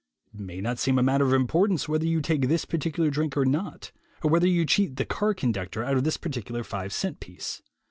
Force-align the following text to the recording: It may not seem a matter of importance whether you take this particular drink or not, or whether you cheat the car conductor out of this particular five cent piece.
It 0.33 0.39
may 0.39 0.61
not 0.61 0.79
seem 0.79 0.97
a 0.97 1.03
matter 1.03 1.25
of 1.27 1.31
importance 1.33 1.87
whether 1.87 2.07
you 2.07 2.21
take 2.21 2.47
this 2.47 2.65
particular 2.65 3.11
drink 3.11 3.37
or 3.37 3.45
not, 3.45 3.91
or 4.23 4.31
whether 4.31 4.47
you 4.47 4.65
cheat 4.65 4.95
the 4.95 5.05
car 5.05 5.35
conductor 5.35 5.83
out 5.83 5.95
of 5.95 6.05
this 6.05 6.17
particular 6.17 6.63
five 6.63 6.91
cent 6.91 7.19
piece. 7.19 7.61